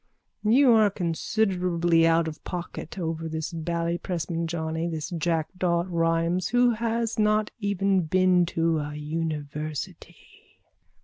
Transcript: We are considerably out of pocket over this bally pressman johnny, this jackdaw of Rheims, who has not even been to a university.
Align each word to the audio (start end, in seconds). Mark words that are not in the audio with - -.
We 0.43 0.63
are 0.63 0.89
considerably 0.89 2.07
out 2.07 2.27
of 2.27 2.43
pocket 2.43 2.97
over 2.97 3.29
this 3.29 3.53
bally 3.53 3.99
pressman 3.99 4.47
johnny, 4.47 4.87
this 4.87 5.11
jackdaw 5.11 5.81
of 5.81 5.91
Rheims, 5.91 6.47
who 6.47 6.71
has 6.71 7.19
not 7.19 7.51
even 7.59 8.05
been 8.07 8.47
to 8.47 8.79
a 8.79 8.95
university. 8.95 10.17